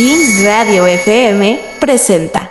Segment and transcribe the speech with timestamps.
[0.00, 2.50] Kings Radio FM presenta.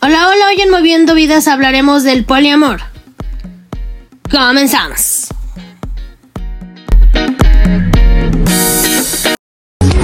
[0.00, 2.82] Hola, hola, hoy en Moviendo Vidas hablaremos del poliamor.
[4.30, 5.26] Comenzamos.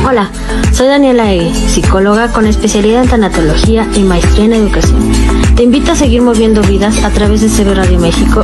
[0.05, 0.29] Hola,
[0.73, 5.13] soy Daniela Egui, psicóloga con especialidad en tanatología y maestría en educación.
[5.55, 8.43] Te invito a seguir moviendo vidas a través de CB Radio México.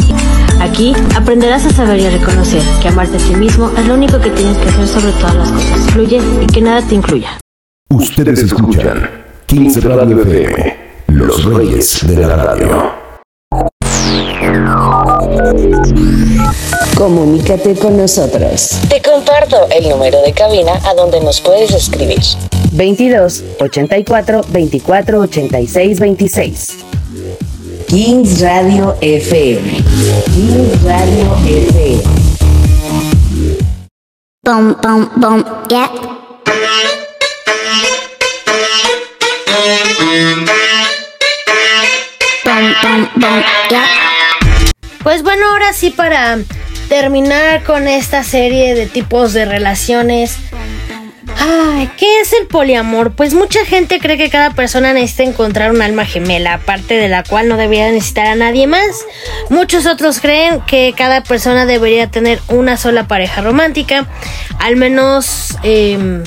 [0.61, 4.19] Aquí aprenderás a saber y a reconocer que amarte a ti mismo es lo único
[4.21, 5.91] que tienes que hacer sobre todas las cosas.
[5.93, 7.39] Fluye y que nada te incluya.
[7.91, 9.11] Ustedes escuchan
[9.47, 10.77] 15 Radio FM,
[11.09, 12.93] los reyes de la radio.
[16.97, 18.79] Comunícate con nosotros.
[18.89, 22.21] Te comparto el número de cabina a donde nos puedes escribir.
[22.73, 26.77] 22 84 24 86 26.
[27.89, 29.83] Kings Radio FM.
[30.35, 32.03] Kings Radio FM.
[34.43, 35.89] Boom, boom, boom, yeah.
[42.45, 43.87] Boom, boom, boom, yeah.
[45.05, 46.39] Pues bueno, ahora sí para
[46.89, 50.37] terminar con esta serie de tipos de relaciones.
[51.39, 53.13] Ay, ¿qué es el poliamor?
[53.13, 57.23] Pues mucha gente cree que cada persona necesita encontrar un alma gemela, aparte de la
[57.23, 59.05] cual no debería necesitar a nadie más.
[59.51, 64.07] Muchos otros creen que cada persona debería tener una sola pareja romántica,
[64.59, 66.25] al menos, em,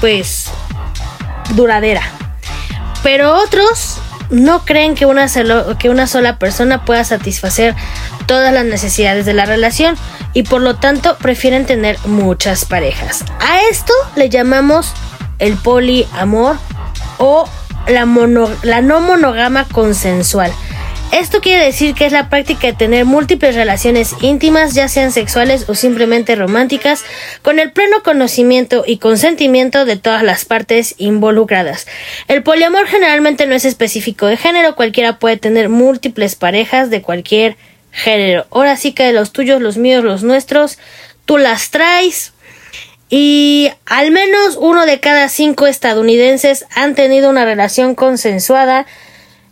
[0.00, 0.48] pues,
[1.54, 2.02] duradera.
[3.02, 3.98] Pero otros
[4.30, 5.26] no creen que una,
[5.78, 7.74] que una sola persona pueda satisfacer
[8.26, 9.96] todas las necesidades de la relación
[10.32, 13.24] y por lo tanto prefieren tener muchas parejas.
[13.40, 14.92] A esto le llamamos
[15.38, 16.56] el poliamor
[17.18, 17.48] o
[17.88, 18.06] la,
[18.62, 20.52] la no monogama consensual.
[21.12, 25.64] Esto quiere decir que es la práctica de tener múltiples relaciones íntimas, ya sean sexuales
[25.68, 27.04] o simplemente románticas,
[27.42, 31.86] con el pleno conocimiento y consentimiento de todas las partes involucradas.
[32.26, 37.56] El poliamor generalmente no es específico de género, cualquiera puede tener múltiples parejas de cualquier
[37.96, 38.46] género.
[38.50, 40.78] Ahora sí que los tuyos, los míos, los nuestros,
[41.24, 42.32] tú las traes.
[43.08, 48.86] Y al menos uno de cada cinco estadounidenses han tenido una relación consensuada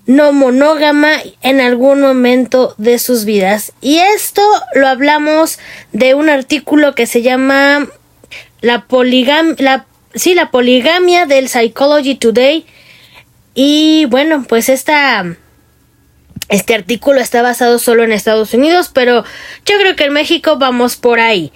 [0.06, 3.72] no monógama en algún momento de sus vidas.
[3.80, 4.42] Y esto
[4.74, 5.58] lo hablamos
[5.92, 7.88] de un artículo que se llama
[8.60, 12.66] la poligamia, sí, la poligamia del Psychology Today.
[13.54, 15.24] Y bueno, pues esta,
[16.48, 19.24] este artículo está basado solo en Estados Unidos, pero
[19.64, 21.52] yo creo que en México vamos por ahí.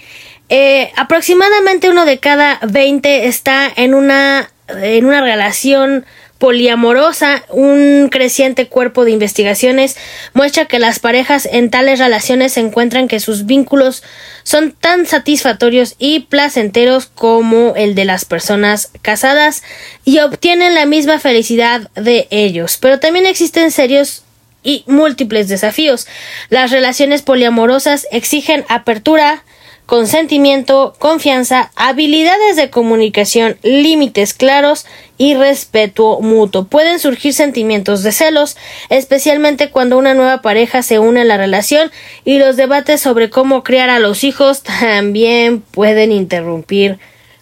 [0.49, 6.07] Eh, aproximadamente uno de cada 20 está en una, en una relación
[6.39, 9.97] poliamorosa, un creciente cuerpo de investigaciones
[10.35, 14.05] muestra que las parejas en tales relaciones encuentran que sus vínculos
[14.45, 19.63] son tan satisfactorios y placenteros como el de las personas casadas
[20.05, 22.79] y obtienen la misma felicidad de ellos.
[22.81, 24.23] Pero también existen serios
[24.69, 26.07] y múltiples desafíos.
[26.51, 29.43] Las relaciones poliamorosas exigen apertura,
[29.87, 34.85] consentimiento, confianza, habilidades de comunicación, límites claros
[35.17, 36.65] y respeto mutuo.
[36.67, 38.59] Pueden surgir sentimientos de celos,
[38.91, 41.91] especialmente cuando una nueva pareja se une a la relación
[42.27, 46.99] y los debates sobre cómo criar a los hijos también pueden interrumpir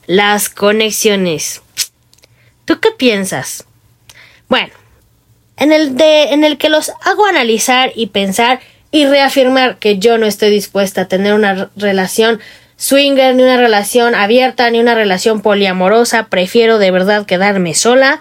[0.06, 1.62] las conexiones.
[2.66, 3.64] ¿Tú qué piensas?
[4.48, 4.72] Bueno,
[5.56, 10.18] en el de en el que los hago analizar y pensar y reafirmar que yo
[10.18, 12.40] no estoy dispuesta a tener una relación
[12.76, 18.20] swinger, ni una relación abierta, ni una relación poliamorosa, prefiero de verdad quedarme sola.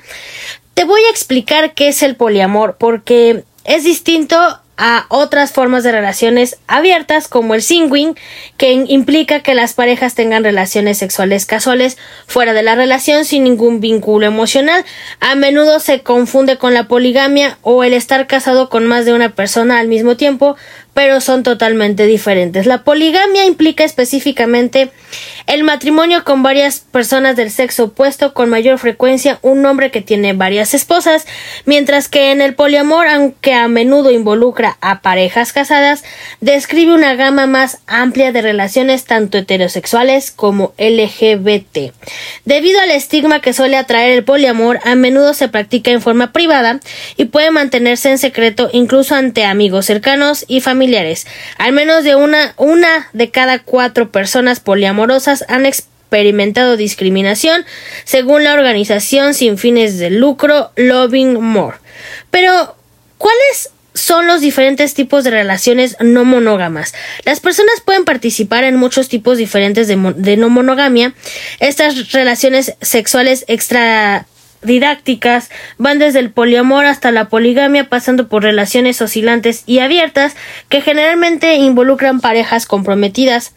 [0.74, 5.92] Te voy a explicar qué es el poliamor, porque es distinto a otras formas de
[5.92, 8.16] relaciones abiertas como el singing,
[8.58, 11.98] que implica que las parejas tengan relaciones sexuales casuales
[12.28, 14.84] fuera de la relación sin ningún vínculo emocional.
[15.20, 19.30] A menudo se confunde con la poligamia o el estar casado con más de una
[19.30, 20.58] persona al mismo tiempo,
[20.96, 22.66] pero son totalmente diferentes.
[22.66, 24.92] La poligamia implica específicamente
[25.46, 30.32] el matrimonio con varias personas del sexo opuesto, con mayor frecuencia un hombre que tiene
[30.32, 31.28] varias esposas,
[31.66, 36.06] mientras que en el poliamor, aunque a menudo involucra a parejas casadas,
[36.40, 41.94] describe una gama más amplia de relaciones tanto heterosexuales como LGBT.
[42.46, 46.80] Debido al estigma que suele atraer el poliamor, a menudo se practica en forma privada
[47.18, 50.85] y puede mantenerse en secreto incluso ante amigos cercanos y familiares
[51.58, 57.66] al menos de una, una de cada cuatro personas poliamorosas han experimentado discriminación,
[58.04, 61.78] según la organización sin fines de lucro Loving More.
[62.32, 62.76] Pero,
[63.18, 66.94] ¿cuál es son los diferentes tipos de relaciones no monógamas.
[67.24, 71.14] Las personas pueden participar en muchos tipos diferentes de, de no monogamia.
[71.62, 74.28] Estas relaciones sexuales extra
[74.66, 80.36] didácticas van desde el poliamor hasta la poligamia pasando por relaciones oscilantes y abiertas
[80.70, 83.54] que generalmente involucran parejas comprometidas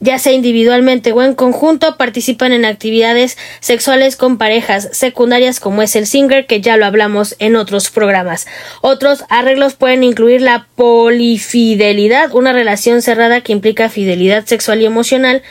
[0.00, 5.96] ya sea individualmente o en conjunto, participan en actividades sexuales con parejas secundarias como es
[5.96, 8.46] el singer, que ya lo hablamos en otros programas.
[8.80, 15.42] Otros arreglos pueden incluir la polifidelidad, una relación cerrada que implica fidelidad sexual y emocional,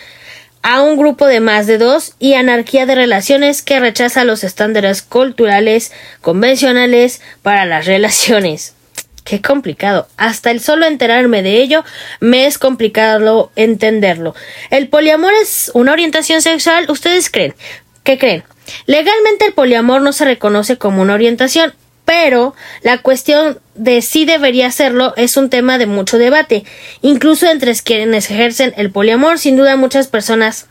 [0.64, 5.02] a un grupo de más de dos y anarquía de relaciones que rechaza los estándares
[5.02, 5.92] culturales
[6.22, 8.76] convencionales para las relaciones.
[9.24, 10.08] Qué complicado.
[10.18, 11.84] Hasta el solo enterarme de ello
[12.20, 14.36] me es complicado entenderlo.
[14.72, 16.86] ¿El poliamor es una orientación sexual?
[16.90, 17.54] ¿Ustedes creen?
[18.04, 18.44] ¿Qué creen?
[18.88, 21.74] Legalmente el poliamor no se reconoce como una orientación,
[22.06, 26.64] pero la cuestión de si debería serlo es un tema de mucho debate,
[27.02, 29.40] incluso entre quienes ejercen el poliamor.
[29.40, 30.68] Sin duda muchas personas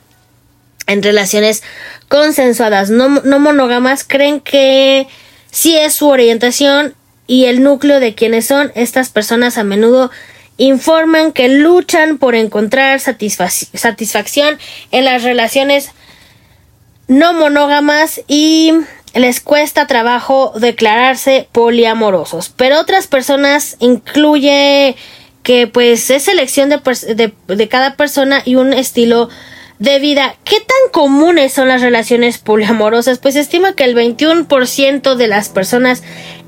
[0.87, 1.63] en relaciones
[2.09, 5.07] consensuadas no, no monógamas creen que
[5.51, 6.95] sí es su orientación
[7.27, 10.11] y el núcleo de quienes son estas personas a menudo
[10.57, 14.59] informan que luchan por encontrar satisfacción
[14.91, 15.93] en las relaciones
[17.07, 18.73] no monógamas y
[19.15, 22.53] les cuesta trabajo declararse poliamorosos.
[22.57, 24.97] Pero otras personas incluye
[25.43, 29.29] que pues es elección de, de, cada persona y un estilo
[29.79, 30.37] de vida.
[30.45, 33.19] ¿Qué tan comunes son las relaciones poliamorosas?
[33.19, 36.03] Pues se estima que el 21% de las personas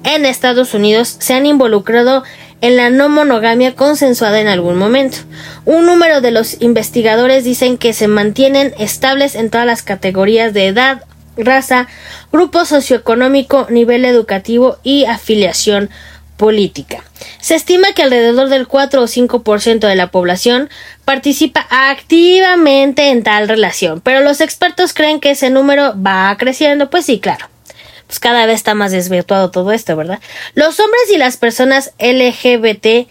[0.05, 2.23] en Estados Unidos se han involucrado
[2.61, 5.19] en la no monogamia consensuada en algún momento.
[5.64, 10.69] Un número de los investigadores dicen que se mantienen estables en todas las categorías de
[10.69, 11.05] edad,
[11.37, 11.88] raza,
[12.31, 15.90] grupo socioeconómico, nivel educativo y afiliación
[16.37, 17.05] política.
[17.40, 20.70] Se estima que alrededor del 4 o 5% de la población
[21.05, 27.06] participa activamente en tal relación, pero los expertos creen que ese número va creciendo, pues
[27.06, 27.46] sí, claro.
[28.06, 30.20] Pues cada vez está más desvirtuado todo esto, ¿verdad?
[30.55, 33.08] Los hombres y las personas LGBT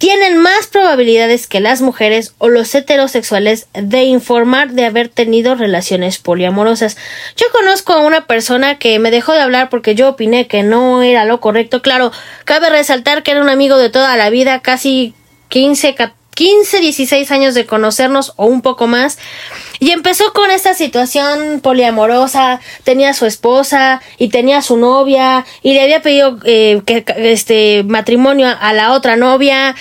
[0.00, 6.16] tienen más probabilidades que las mujeres o los heterosexuales de informar de haber tenido relaciones
[6.16, 6.96] poliamorosas.
[7.36, 11.02] Yo conozco a una persona que me dejó de hablar porque yo opiné que no
[11.02, 11.82] era lo correcto.
[11.82, 12.12] Claro,
[12.46, 15.12] cabe resaltar que era un amigo de toda la vida, casi
[15.50, 15.94] 15,
[16.40, 19.18] 15, 16 años de conocernos o un poco más.
[19.78, 25.82] Y empezó con esta situación poliamorosa, tenía su esposa y tenía su novia y le
[25.82, 29.76] había pedido eh, que, este matrimonio a la otra novia.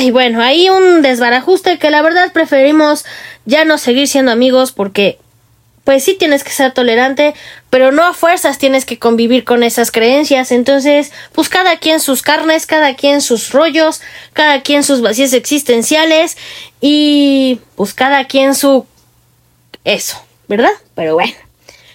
[0.00, 3.04] Y bueno, ahí un desbarajuste que la verdad preferimos
[3.44, 5.18] ya no seguir siendo amigos porque
[5.86, 7.32] pues sí tienes que ser tolerante,
[7.70, 10.50] pero no a fuerzas tienes que convivir con esas creencias.
[10.50, 14.02] Entonces, pues cada quien sus carnes, cada quien sus rollos,
[14.32, 16.36] cada quien sus vacíos existenciales
[16.80, 18.84] y pues cada quien su...
[19.84, 20.72] eso, ¿verdad?
[20.96, 21.34] Pero bueno,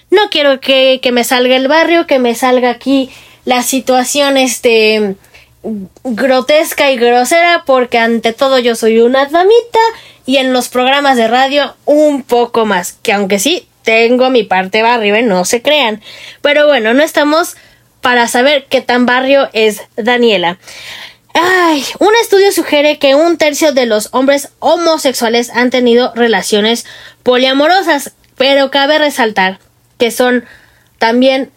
[0.10, 3.12] no quiero que, que me salga el barrio, que me salga aquí
[3.44, 5.18] la situación, este
[6.06, 9.80] grotesca y grosera porque ante todo yo soy una damita
[10.26, 14.82] y en los programas de radio un poco más que aunque sí tengo mi parte
[14.82, 15.24] barrio, ¿eh?
[15.24, 16.02] no se crean.
[16.42, 17.56] Pero bueno, no estamos
[18.02, 20.58] para saber qué tan barrio es Daniela.
[21.34, 26.86] Ay, un estudio sugiere que un tercio de los hombres homosexuales han tenido relaciones
[27.24, 29.60] poliamorosas, pero cabe resaltar
[29.98, 30.46] que son
[30.98, 31.52] también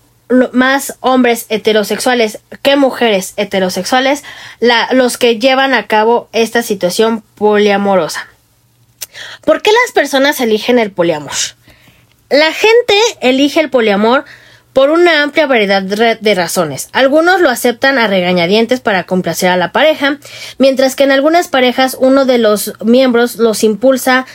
[0.53, 4.23] más hombres heterosexuales que mujeres heterosexuales
[4.93, 8.29] los que llevan a cabo esta situación poliamorosa.
[9.45, 11.33] ¿Por qué las personas eligen el poliamor?
[12.31, 14.25] La gente elige el poliamor
[14.73, 16.89] por una amplia variedad de razones.
[16.93, 20.19] Algunos lo aceptan a regañadientes para complacer a la pareja,
[20.59, 24.27] mientras que en algunas parejas uno de los miembros los impulsa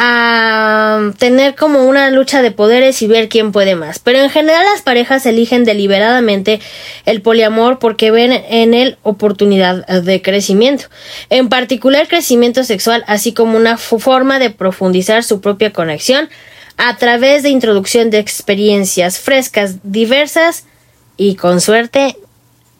[0.00, 3.98] a tener como una lucha de poderes y ver quién puede más.
[3.98, 6.60] Pero en general las parejas eligen deliberadamente
[7.04, 10.84] el poliamor porque ven en él oportunidad de crecimiento,
[11.30, 16.28] en particular crecimiento sexual, así como una forma de profundizar su propia conexión
[16.78, 20.64] a través de introducción de experiencias frescas, diversas
[21.16, 22.16] y con suerte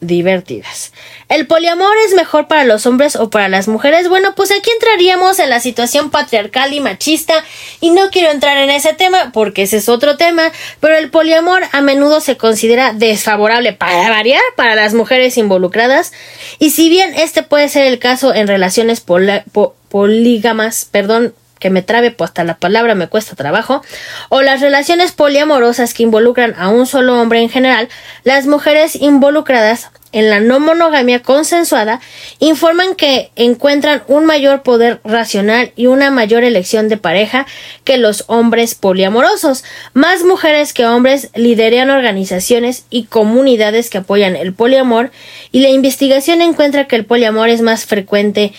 [0.01, 0.93] divertidas.
[1.27, 4.07] ¿El poliamor es mejor para los hombres o para las mujeres?
[4.07, 7.33] Bueno, pues aquí entraríamos en la situación patriarcal y machista
[7.81, 11.63] y no quiero entrar en ese tema porque ese es otro tema, pero el poliamor
[11.73, 16.13] a menudo se considera desfavorable para variar para las mujeres involucradas
[16.59, 22.11] y si bien este puede ser el caso en relaciones polígamas, perdón, que me trabe,
[22.11, 23.83] pues hasta la palabra me cuesta trabajo,
[24.29, 27.89] o las relaciones poliamorosas que involucran a un solo hombre en general,
[28.23, 32.01] las mujeres involucradas en la no monogamia consensuada
[32.39, 37.45] informan que encuentran un mayor poder racional y una mayor elección de pareja
[37.83, 39.63] que los hombres poliamorosos.
[39.93, 45.11] Más mujeres que hombres lideran organizaciones y comunidades que apoyan el poliamor
[45.51, 48.53] y la investigación encuentra que el poliamor es más frecuente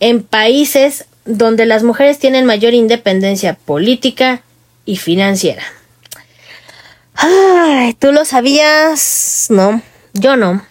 [0.00, 4.42] en países donde las mujeres tienen mayor independencia política
[4.84, 5.62] y financiera.
[7.14, 9.46] Ay, ¿tú lo sabías?
[9.50, 9.82] No,
[10.14, 10.62] yo no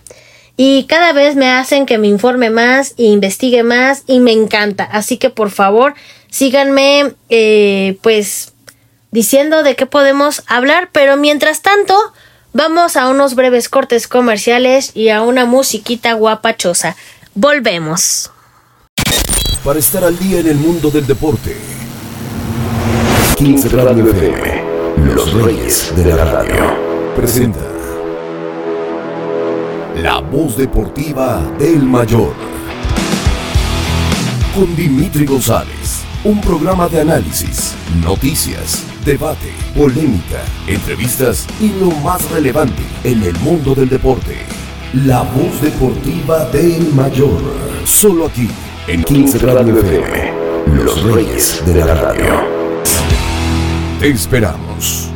[0.57, 4.85] y cada vez me hacen que me informe más e investigue más y me encanta.
[4.85, 5.95] Así que por favor
[6.29, 8.53] síganme eh, pues
[9.11, 11.97] diciendo de qué podemos hablar, pero mientras tanto
[12.53, 16.95] vamos a unos breves cortes comerciales y a una musiquita guapachosa.
[17.33, 18.31] Volvemos.
[19.65, 21.57] Para estar al día en el mundo del deporte.
[23.35, 27.15] 15 Radio FM, los reyes de la radio.
[27.15, 27.65] Presenta.
[29.95, 32.35] La voz deportiva del mayor.
[34.53, 36.03] Con Dimitri González.
[36.23, 43.73] Un programa de análisis, noticias, debate, polémica, entrevistas y lo más relevante en el mundo
[43.73, 44.37] del deporte.
[44.93, 47.41] La voz deportiva del mayor.
[47.83, 48.47] Solo aquí,
[48.87, 50.83] en 15 Radio FM.
[50.83, 52.25] Los reyes de la radio.
[53.99, 55.09] Te esperamos.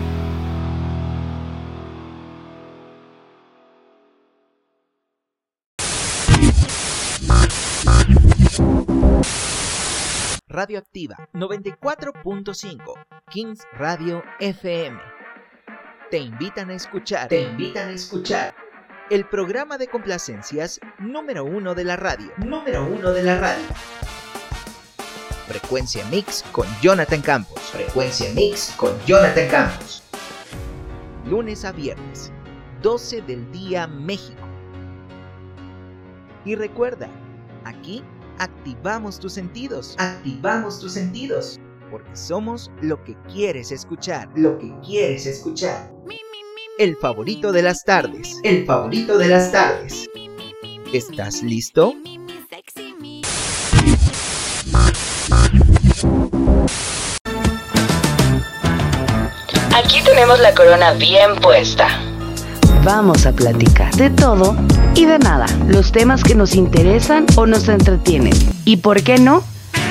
[10.47, 14.99] Radioactiva 94.5 Kings Radio FM.
[16.09, 17.27] Te invitan a escuchar.
[17.27, 18.68] Te invitan a escuchar.
[19.09, 22.31] El programa de complacencias número uno de la radio.
[22.37, 23.65] Número uno de la radio.
[25.47, 27.59] Frecuencia Mix con Jonathan Campos.
[27.71, 30.03] Frecuencia Mix con Jonathan Campos.
[31.25, 32.31] Lunes a viernes,
[32.83, 34.43] 12 del día México.
[36.45, 37.09] Y recuerda,
[37.65, 38.03] aquí
[38.37, 39.95] activamos tus sentidos.
[39.97, 41.59] Activamos tus sentidos.
[41.89, 44.29] Porque somos lo que quieres escuchar.
[44.35, 45.91] Lo que quieres escuchar.
[46.79, 48.39] El favorito de las tardes.
[48.41, 50.09] El favorito de las tardes.
[50.93, 51.93] ¿Estás listo?
[59.75, 61.89] Aquí tenemos la corona bien puesta.
[62.85, 64.55] Vamos a platicar de todo
[64.95, 68.31] y de nada, los temas que nos interesan o nos entretienen.
[68.63, 69.43] Y por qué no,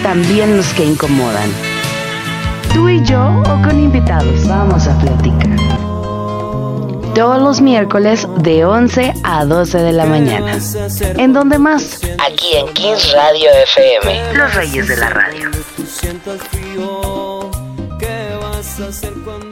[0.02, 1.50] también los que incomodan.
[2.72, 5.87] Tú y yo o con invitados, vamos a platicar.
[7.18, 10.56] Todos los miércoles de 11 a 12 de la mañana.
[11.16, 12.00] ¿En dónde más?
[12.24, 14.34] Aquí en Kings Radio FM.
[14.34, 15.50] Los Reyes de la Radio.
[17.98, 19.47] ¿Qué vas a hacer cuando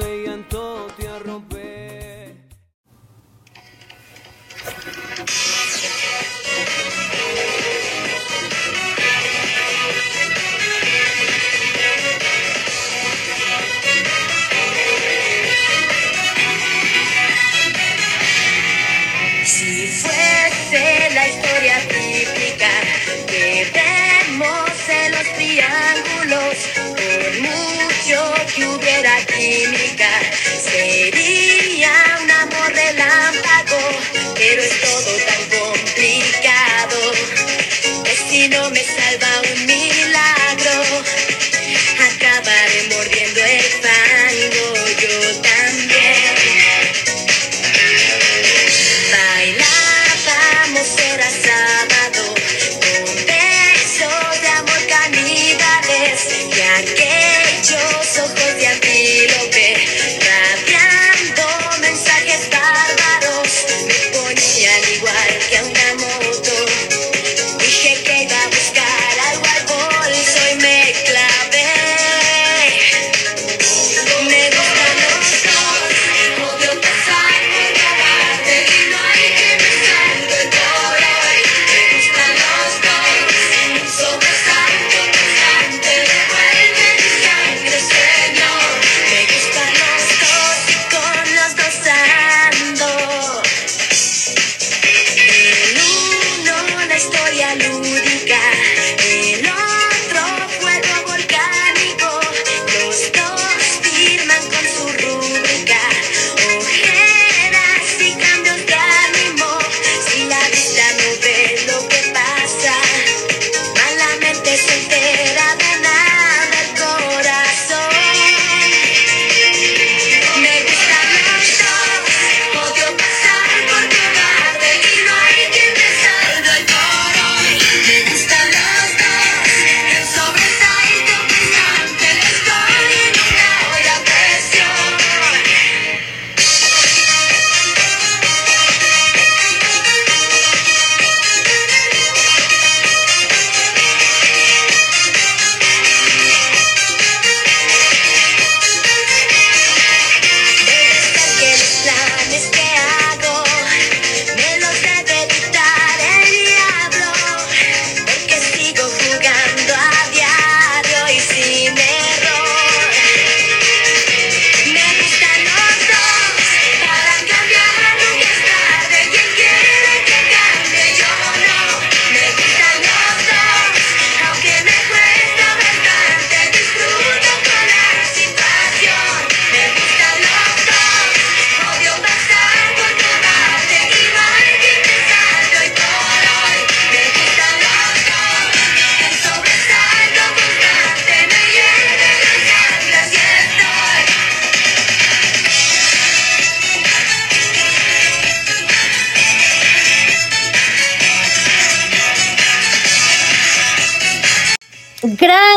[25.77, 28.19] los triángulos, por mucho
[28.55, 29.86] que hubiera química,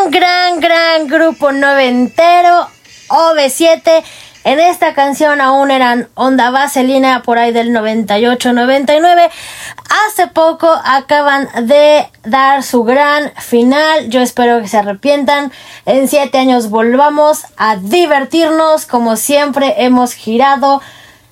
[0.09, 2.67] gran, gran grupo noventero,
[3.09, 4.03] OV7.
[4.45, 9.29] En esta canción aún eran Onda Vaselina por ahí del 98-99.
[10.07, 14.09] Hace poco acaban de dar su gran final.
[14.09, 15.51] Yo espero que se arrepientan.
[15.85, 20.81] En siete años volvamos a divertirnos como siempre hemos girado,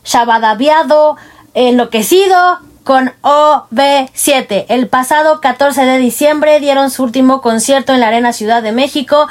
[0.03, 1.17] shabadaviado,
[1.53, 4.65] enloquecido con OB7.
[4.69, 9.27] El pasado 14 de diciembre dieron su último concierto en la Arena Ciudad de México.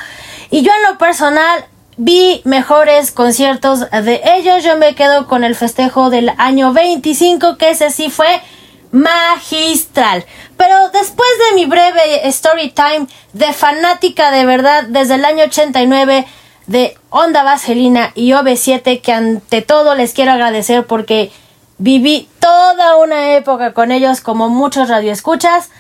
[0.50, 1.64] Y yo en lo personal
[1.96, 4.62] vi mejores conciertos de ellos.
[4.62, 8.42] Yo me quedo con el festejo del año 25, que ese sí fue
[8.90, 10.26] magistral.
[10.58, 16.26] Pero después de mi breve story time de fanática de verdad desde el año 89
[16.66, 21.32] de Onda Vaselina y OB7, que ante todo les quiero agradecer porque
[21.78, 25.70] viví toda una época con ellos como muchos radioescuchas.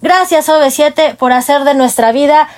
[0.00, 2.48] Gracias OB7 por hacer de nuestra vida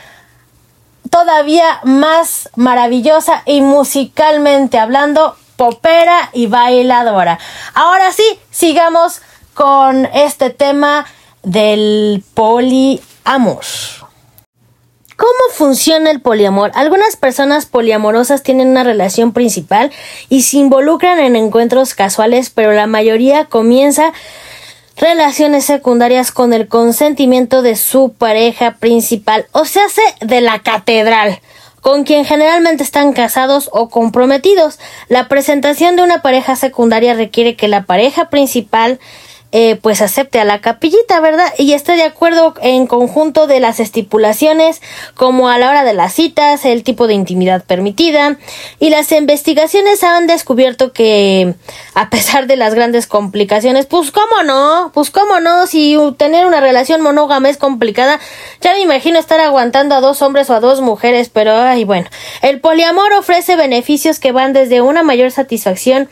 [1.11, 7.39] todavía más maravillosa y musicalmente hablando, popera y bailadora.
[7.75, 9.23] Ahora sí, sigamos
[9.55, 11.07] con este tema
[11.43, 13.65] del poliamor.
[15.17, 16.73] ¿Cómo funciona el poliamor?
[16.75, 19.91] Algunas personas poliamorosas tienen una relación principal
[20.29, 24.13] y se involucran en encuentros casuales, pero la mayoría comienza
[24.97, 31.41] relaciones secundarias con el consentimiento de su pareja principal, o se hace de la catedral,
[31.81, 34.79] con quien generalmente están casados o comprometidos.
[35.09, 38.99] La presentación de una pareja secundaria requiere que la pareja principal
[39.53, 41.53] eh, pues acepte a la capillita, ¿verdad?
[41.57, 44.83] Y esté de acuerdo en conjunto de las estipulaciones,
[45.15, 48.37] como a la hora de las citas, el tipo de intimidad permitida.
[48.81, 51.55] Y las investigaciones han descubierto que,
[51.95, 56.61] a pesar de las grandes complicaciones, pues cómo no, pues cómo no, si tener una
[56.61, 58.19] relación monógama es complicada,
[58.61, 62.09] ya me imagino estar aguantando a dos hombres o a dos mujeres, pero ay, bueno,
[62.43, 66.09] el poliamor ofrece beneficios que van desde una mayor satisfacción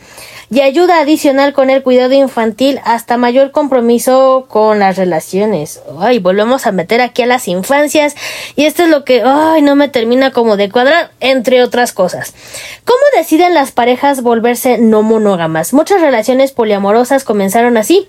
[0.51, 5.81] y ayuda adicional con el cuidado infantil hasta mayor compromiso con las relaciones.
[5.99, 8.13] Ay, volvemos a meter aquí a las infancias
[8.55, 12.35] y esto es lo que, ay, no me termina como de cuadrar, entre otras cosas.
[12.83, 15.73] ¿Cómo deciden las parejas volverse no monógamas?
[15.73, 18.07] Muchas relaciones poliamorosas comenzaron así.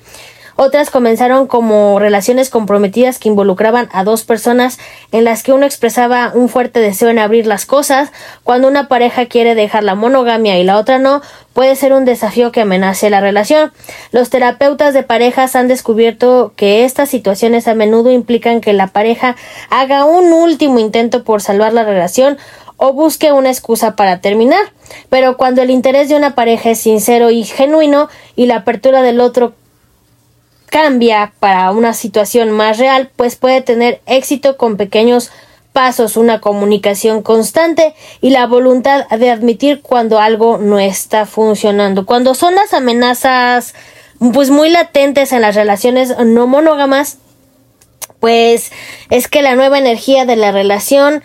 [0.59, 4.79] Otras comenzaron como relaciones comprometidas que involucraban a dos personas
[5.13, 8.11] en las que uno expresaba un fuerte deseo en abrir las cosas.
[8.43, 11.21] Cuando una pareja quiere dejar la monogamia y la otra no,
[11.53, 13.71] puede ser un desafío que amenace la relación.
[14.13, 19.37] Los terapeutas de parejas han descubierto que estas situaciones a menudo implican que la pareja
[19.69, 22.39] haga un último intento por salvar la relación
[22.79, 24.73] o busque una excusa para terminar.
[25.11, 29.21] Pero cuando el interés de una pareja es sincero y genuino y la apertura del
[29.21, 29.53] otro
[30.77, 35.31] cambia para una situación más real, pues puede tener éxito con pequeños
[35.73, 42.05] pasos, una comunicación constante y la voluntad de admitir cuando algo no está funcionando.
[42.05, 43.75] Cuando son las amenazas
[44.35, 47.17] pues muy latentes en las relaciones no monógamas,
[48.21, 48.71] pues
[49.09, 51.23] es que la nueva energía de la relación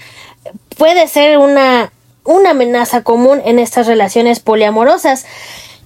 [0.77, 1.91] puede ser una
[2.23, 5.25] una amenaza común en estas relaciones poliamorosas.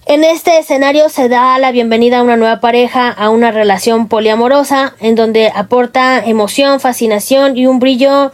[0.08, 4.94] En este escenario se da la bienvenida a una nueva pareja, a una relación poliamorosa,
[5.00, 8.32] en donde aporta emoción, fascinación y un brillo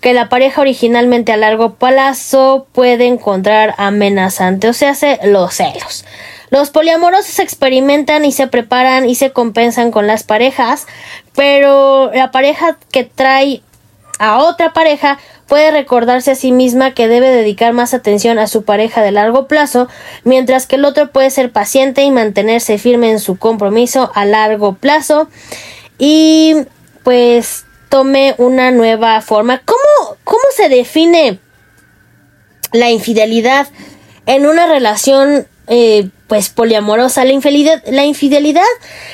[0.00, 6.04] que la pareja originalmente a largo plazo puede encontrar amenazante, o sea, hace los celos.
[6.50, 10.88] Los poliamorosos experimentan y se preparan y se compensan con las parejas,
[11.36, 13.62] pero la pareja que trae
[14.22, 18.62] a otra pareja puede recordarse a sí misma que debe dedicar más atención a su
[18.62, 19.88] pareja de largo plazo,
[20.22, 24.74] mientras que el otro puede ser paciente y mantenerse firme en su compromiso a largo
[24.74, 25.28] plazo
[25.98, 26.54] y
[27.02, 29.60] pues tome una nueva forma.
[29.64, 31.40] ¿Cómo, cómo se define
[32.70, 33.66] la infidelidad
[34.26, 37.24] en una relación eh, pues poliamorosa.
[37.24, 38.62] La infidelidad, la infidelidad,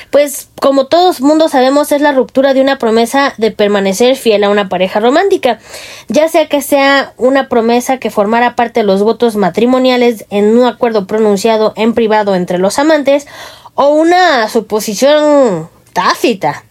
[0.09, 4.49] pues como todos mundo sabemos, es la ruptura de una promesa de permanecer fiel a
[4.49, 5.59] una pareja romántica,
[6.07, 10.65] ya sea que sea una promesa que formara parte de los votos matrimoniales en un
[10.65, 13.27] acuerdo pronunciado en privado entre los amantes
[13.75, 16.63] o una suposición tácita.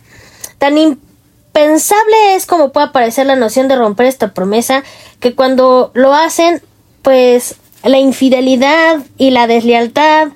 [0.59, 4.83] Tan impensable es como puede parecer la noción de romper esta promesa
[5.21, 6.63] que cuando lo hacen,
[7.03, 10.29] pues la infidelidad y la deslealtad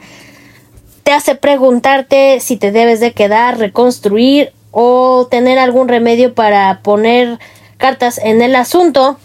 [1.02, 7.38] te hace preguntarte si te debes de quedar, reconstruir o tener algún remedio para poner
[7.76, 9.18] cartas en el asunto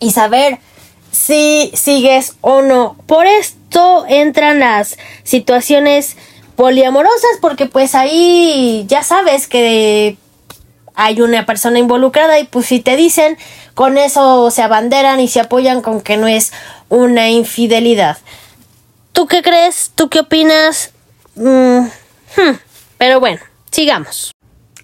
[0.00, 0.58] y saber
[1.12, 2.96] si sigues o no.
[3.06, 6.16] Por esto entran las situaciones
[6.56, 10.16] poliamorosas porque pues ahí ya sabes que
[11.02, 13.38] hay una persona involucrada y pues si te dicen,
[13.72, 16.52] con eso se abanderan y se apoyan con que no es
[16.90, 18.18] una infidelidad.
[19.12, 19.92] ¿Tú qué crees?
[19.94, 20.92] ¿Tú qué opinas?
[21.36, 21.86] Mm,
[22.36, 22.58] hmm,
[22.98, 24.32] Pero bueno, sigamos.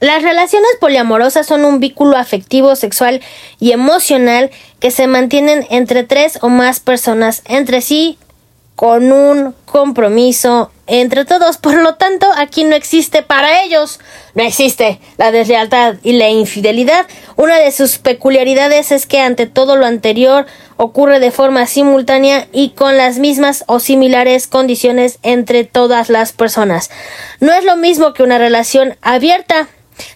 [0.01, 3.21] Las relaciones poliamorosas son un vínculo afectivo, sexual
[3.61, 4.51] y emocional
[4.81, 8.19] que se mantienen entre tres o más personas entre sí
[8.77, 11.57] con un compromiso entre todos.
[11.57, 13.99] Por lo tanto, aquí no existe para ellos,
[14.35, 17.07] no existe la deslealtad y la infidelidad.
[17.37, 22.71] Una de sus peculiaridades es que ante todo lo anterior ocurre de forma simultánea y
[22.71, 26.91] con las mismas o similares condiciones entre todas las personas.
[27.41, 29.69] No es lo mismo que una relación abierta.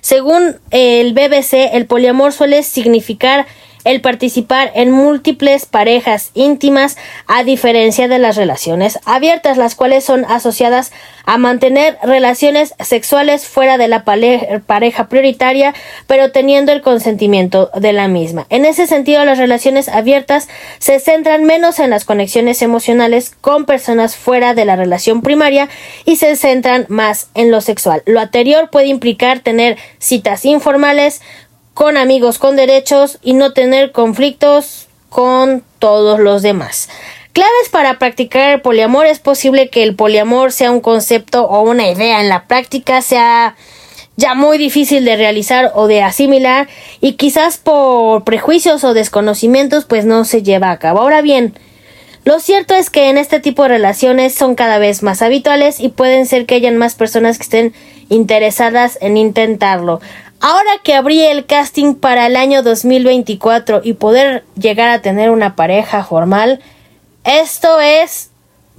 [0.03, 3.46] Según el BBC, el poliamor suele significar
[3.84, 10.24] el participar en múltiples parejas íntimas a diferencia de las relaciones abiertas, las cuales son
[10.24, 10.92] asociadas
[11.24, 15.74] a mantener relaciones sexuales fuera de la pareja prioritaria,
[16.06, 18.46] pero teniendo el consentimiento de la misma.
[18.50, 24.16] En ese sentido, las relaciones abiertas se centran menos en las conexiones emocionales con personas
[24.16, 25.68] fuera de la relación primaria
[26.04, 28.02] y se centran más en lo sexual.
[28.06, 31.20] Lo anterior puede implicar tener citas informales,
[31.80, 36.90] con amigos con derechos y no tener conflictos con todos los demás.
[37.32, 39.06] Claves para practicar el poliamor.
[39.06, 43.56] Es posible que el poliamor sea un concepto o una idea en la práctica sea
[44.16, 46.68] ya muy difícil de realizar o de asimilar
[47.00, 51.00] y quizás por prejuicios o desconocimientos pues no se lleva a cabo.
[51.00, 51.54] Ahora bien,
[52.26, 55.88] lo cierto es que en este tipo de relaciones son cada vez más habituales y
[55.88, 57.72] pueden ser que hayan más personas que estén
[58.10, 60.02] interesadas en intentarlo.
[60.40, 65.55] Ahora que abrí el casting para el año 2024 y poder llegar a tener una
[65.55, 66.61] pareja formal,
[67.24, 68.31] esto es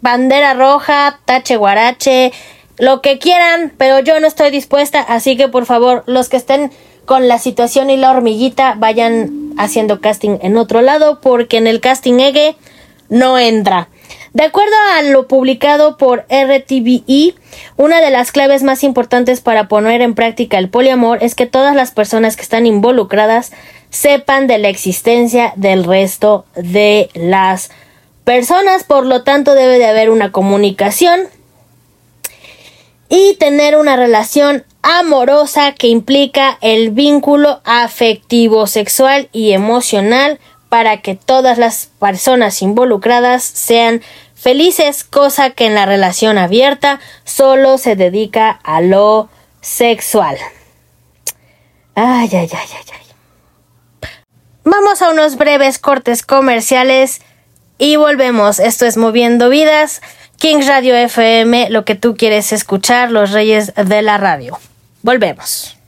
[0.02, 2.32] bandera roja, tache guarache,
[2.80, 6.72] lo que quieran, pero yo no estoy dispuesta, así que por favor, los que estén
[7.06, 11.80] con la situación y la hormiguita, vayan haciendo casting en otro lado, porque en el
[11.80, 12.56] casting Ege
[13.10, 13.88] no entra.
[14.34, 17.36] De acuerdo a lo publicado por RTVE,
[17.76, 21.76] una de las claves más importantes para poner en práctica el poliamor es que todas
[21.76, 23.52] las personas que están involucradas
[23.90, 27.72] sepan de la existencia del resto de las
[28.24, 31.28] personas, por lo tanto debe de haber una comunicación
[33.10, 40.40] y tener una relación amorosa que implica el vínculo afectivo, sexual y emocional
[40.72, 44.02] para que todas las personas involucradas sean
[44.36, 49.28] felices, cosa que en la relación abierta solo se dedica a lo
[49.60, 50.38] sexual.
[51.94, 54.10] Ay, ay, ay, ay, ay.
[54.64, 57.22] Vamos a unos breves cortes comerciales
[57.78, 58.60] y volvemos.
[58.60, 60.02] Esto es Moviendo Vidas,
[60.38, 64.58] Kings Radio FM, lo que tú quieres escuchar, los reyes de la radio.
[65.02, 65.81] Volvemos.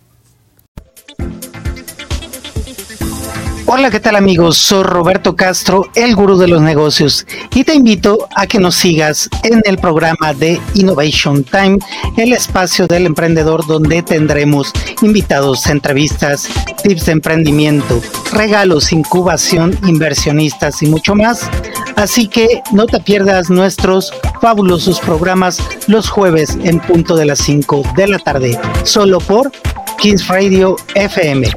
[3.76, 4.60] Hola, ¿qué tal amigos?
[4.60, 9.28] Soy Roberto Castro, el gurú de los negocios, y te invito a que nos sigas
[9.42, 11.80] en el programa de Innovation Time,
[12.16, 16.48] el espacio del emprendedor donde tendremos invitados, entrevistas,
[16.84, 18.00] tips de emprendimiento,
[18.32, 21.50] regalos, incubación, inversionistas y mucho más.
[21.96, 25.58] Así que no te pierdas nuestros fabulosos programas
[25.88, 29.52] los jueves en punto de las 5 de la tarde, solo por
[29.98, 31.52] Kings Radio FM.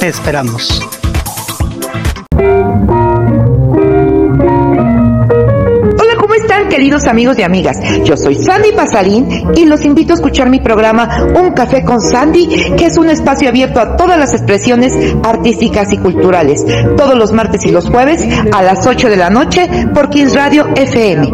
[0.00, 0.82] Te esperamos.
[2.34, 2.82] Hola,
[6.18, 7.78] ¿cómo están queridos amigos y amigas?
[8.04, 12.74] Yo soy Sandy Pasarín y los invito a escuchar mi programa Un Café con Sandy,
[12.76, 16.64] que es un espacio abierto a todas las expresiones artísticas y culturales,
[16.96, 20.68] todos los martes y los jueves a las 8 de la noche por Kings Radio
[20.74, 21.32] FM.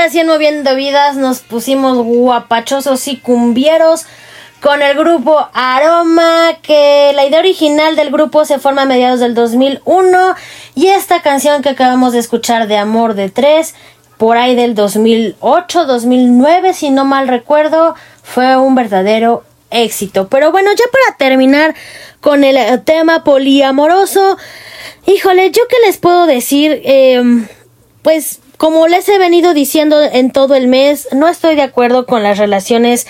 [0.00, 4.06] Ahora sí en Moviendo Vidas nos pusimos guapachosos y cumbieros
[4.62, 9.34] con el grupo Aroma, que la idea original del grupo se forma a mediados del
[9.34, 10.36] 2001
[10.74, 13.74] y esta canción que acabamos de escuchar de Amor de Tres,
[14.16, 20.28] por ahí del 2008, 2009, si no mal recuerdo, fue un verdadero éxito.
[20.28, 21.74] Pero bueno, ya para terminar
[22.22, 24.38] con el eh, tema poliamoroso,
[25.04, 27.46] híjole, yo qué les puedo decir, Em,
[28.00, 32.22] pues como les he venido diciendo en todo el mes, no estoy de acuerdo con
[32.22, 33.06] las relaciones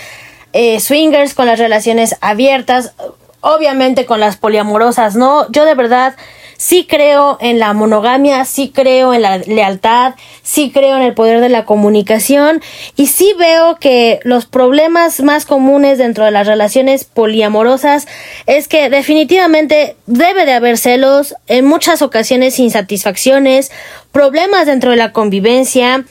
[0.52, 2.92] eh, swingers, con las relaciones abiertas,
[3.40, 5.50] obviamente con las poliamorosas, ¿no?
[5.50, 6.14] Yo de verdad
[6.60, 11.40] sí creo en la monogamia, sí creo en la lealtad, sí creo en el poder
[11.40, 12.60] de la comunicación
[12.96, 18.06] y sí veo que los problemas más comunes dentro de las relaciones poliamorosas
[18.44, 23.72] es que definitivamente debe de haber celos, en muchas ocasiones insatisfacciones,
[24.12, 26.04] problemas dentro de la convivencia,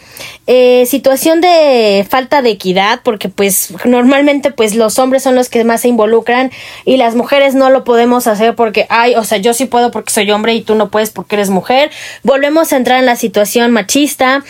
[0.48, 5.64] eh, situación de falta de equidad, porque pues normalmente pues los hombres son los que
[5.64, 6.52] más se involucran
[6.86, 10.12] y las mujeres no lo podemos hacer porque, ay, o sea, yo sí puedo porque
[10.12, 11.92] soy hombre y tú no puedes porque eres mujer.
[12.24, 14.44] Volvemos a entrar en la situación machista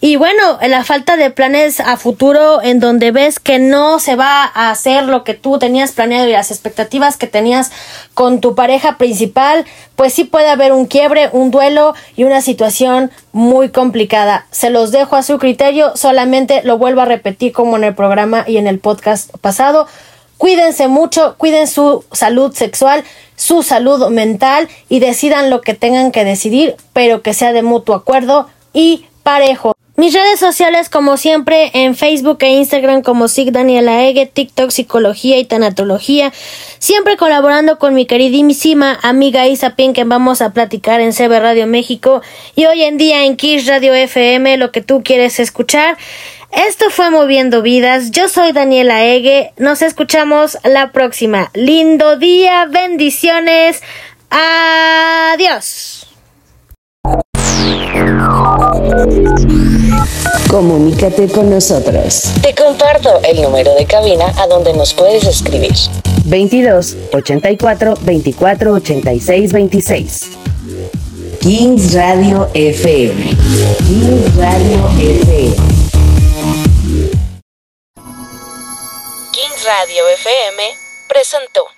[0.00, 4.44] y bueno, la falta de planes a futuro en donde ves que no se va
[4.44, 7.70] a hacer lo que tú tenías planeado y las expectativas que tenías
[8.14, 13.10] con tu pareja principal, pues sí puede haber un quiebre, un duelo y una situación
[13.32, 14.46] muy complicada.
[14.50, 18.44] Se los dejo a su criterio, solamente lo vuelvo a repetir como en el programa
[18.46, 19.86] y en el podcast pasado.
[20.38, 23.04] Cuídense mucho, cuiden su salud sexual,
[23.36, 27.94] su salud mental y decidan lo que tengan que decidir, pero que sea de mutuo
[27.94, 29.73] acuerdo y parejo.
[29.96, 35.38] Mis redes sociales, como siempre, en Facebook e Instagram como Sig Daniela Ege, TikTok Psicología
[35.38, 36.32] y Tanatología,
[36.80, 41.68] siempre colaborando con mi queridísima amiga Isa Pin, que vamos a platicar en CB Radio
[41.68, 42.22] México
[42.56, 45.96] y hoy en día en Kiss Radio FM, lo que tú quieres escuchar.
[46.50, 51.52] Esto fue Moviendo Vidas, yo soy Daniela Ege, nos escuchamos la próxima.
[51.54, 53.80] Lindo día, bendiciones,
[54.28, 56.13] adiós.
[60.54, 62.30] Comunícate con nosotros.
[62.40, 65.72] Te comparto el número de cabina a donde nos puedes escribir.
[66.26, 70.30] 22 84 24 86 26.
[71.40, 73.36] Kings Radio FM.
[73.78, 75.56] Kings Radio FM.
[79.32, 80.62] Kings Radio FM
[81.08, 81.73] presentó.